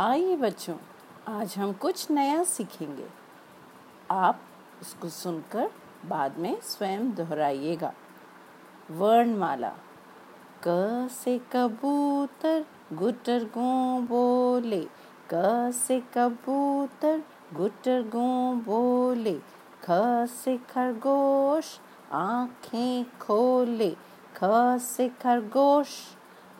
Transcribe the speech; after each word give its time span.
आइए 0.00 0.36
बच्चों, 0.36 0.76
आज 1.28 1.58
हम 1.58 1.72
कुछ 1.72 2.10
नया 2.10 2.44
सीखेंगे। 2.44 3.08
आप 4.10 4.40
इसको 4.82 5.08
सुनकर 5.08 5.70
बाद 6.06 6.38
में 6.38 6.60
स्वयं 6.60 7.14
दोहराइएगा। 7.14 7.92
वर्णमाला, 8.90 9.72
क 10.66 11.08
से 11.10 11.40
कबूतर 11.52 12.64
गुटर 12.92 13.44
गो 13.44 14.00
बोले। 14.00 14.86
क 15.34 15.70
से 15.74 16.00
कबूतर 16.00 17.22
गुटर 17.54 18.02
गो 18.02 18.54
बोले। 18.54 19.34
ख 19.84 19.86
से 20.26 20.56
खरगोश 20.56 21.80
आँखें 22.12 23.18
खोले। 23.18 23.90
ख 24.36 24.40
से 24.78 25.08
खरगोश 25.08 25.88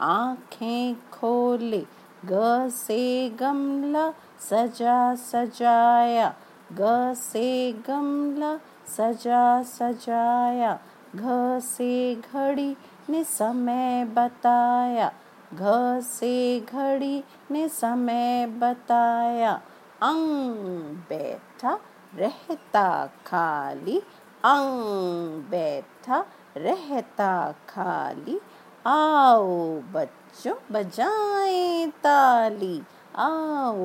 आँखें 0.00 0.96
खोले। 1.10 1.86
ग 2.24 2.68
से 2.72 3.30
गमला 3.30 4.10
सजा 4.40 5.14
सजाया। 5.14 6.34
ग 6.72 7.14
से 7.16 7.72
गमला 7.72 8.56
सजा 8.86 9.62
सजाया। 9.62 10.78
घ 11.16 11.20
से 11.60 12.14
घड़ी 12.14 12.76
ने 13.10 13.24
समय 13.24 14.04
बताया। 14.04 15.12
घ 15.54 15.60
से 16.00 16.60
घड़ी 16.60 17.24
ने 17.50 17.68
समय 17.68 18.46
बताया। 18.46 19.60
अंग 20.02 20.96
बैठा 21.08 21.78
रहता 22.14 23.06
खाली। 23.26 23.98
अंग 24.44 25.42
बैठा 25.42 26.24
रहता 26.56 27.54
खाली। 27.68 28.40
आओ 28.88 29.80
बच्चों 29.80 30.54
बजाएँ 30.72 31.88
ताली, 31.88 32.82
आओ 33.16 33.76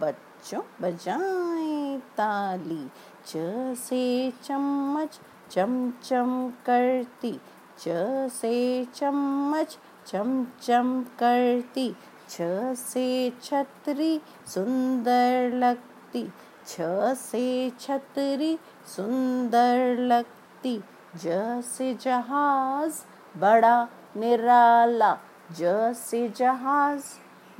बच्चों 0.00 0.60
बजाएँ 0.80 1.98
ताली। 1.98 2.88
च 3.26 3.32
से 3.78 4.32
चम्मच 4.44 5.20
चमचम 5.50 6.52
करती। 6.66 7.40
च 7.78 7.84
से 8.32 8.84
चम्मच 8.84 9.78
चमचम 10.06 11.04
करती। 11.18 11.96
छ 12.28 12.36
से 12.76 13.32
छतरी, 13.42 14.20
सुंदर 14.46 15.52
लगती। 15.54 16.32
छ 16.66 16.76
से 17.14 17.72
छतरी, 17.80 18.58
सुंदर 18.86 19.96
लगती। 19.98 20.82
ज 21.16 21.24
से 21.64 21.94
जहाज़, 21.94 22.94
बड़ा 23.38 23.88
निराला 24.16 25.18
ज 25.52 25.92
से 25.96 26.28
जहाज़, 26.28 27.04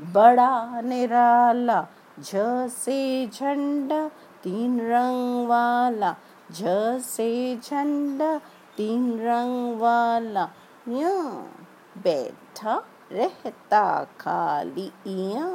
बड़ा 0.00 0.81
निराला 0.81 1.86
झ 2.20 2.33
से 2.69 3.27
झंडा, 3.27 4.08
तीन 4.42 4.80
रंग 4.80 5.48
वाला 5.48 6.17
झ 6.53 6.62
से 7.00 7.56
झंडा, 7.56 8.39
तीन 8.77 9.20
रंग 9.20 9.80
वाला। 9.80 10.50
या 10.89 11.23
बैठा 11.98 12.83
रहता 13.12 14.05
खाली 14.05 14.92
या 15.08 15.47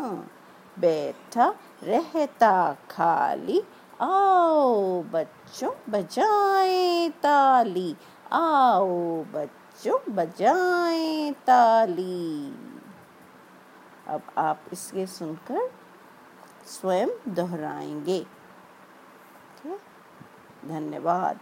बैठा 0.79 1.53
रहता 1.83 2.77
खाली। 2.91 3.63
आओ 4.01 5.03
बच्चों, 5.03 5.71
बजाए 5.89 7.09
ताली, 7.09 7.95
आओ 8.31 9.23
बच्चों। 9.33 9.66
बच्चों 9.77 10.15
बजाएँ 10.15 11.33
ताली। 11.33 12.51
अब 14.07 14.21
आप 14.37 14.61
इसके 14.73 15.05
सुनकर 15.07 15.69
स्वयं 16.65 17.07
दोहराएँगे। 17.27 18.25
धन्यवाद। 20.65 21.39